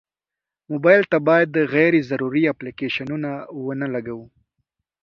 [0.71, 3.29] موبایل ته باید غیر ضروري اپلیکیشنونه
[3.65, 4.25] ونه لګوو.